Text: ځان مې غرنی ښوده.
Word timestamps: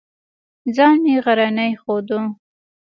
ځان 0.75 0.95
مې 1.03 1.15
غرنی 1.23 1.71
ښوده. 1.81 2.19